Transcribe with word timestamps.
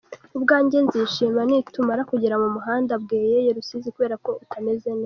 Ubwanjye 0.37 0.77
nzishima 0.85 1.41
nitumara 1.49 2.01
kugera 2.11 2.35
mu 2.41 2.49
Muhanda 2.55 2.93
Bweyeye-Rusizi 3.03 3.89
kubera 3.95 4.15
ko 4.25 4.31
utameze 4.45 4.89
neza. 4.89 4.99